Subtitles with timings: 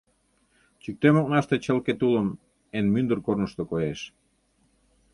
[0.81, 2.29] Чӱктем окнаште чылке тулым—
[2.77, 4.01] Эн мӱндыр корнышто коеш.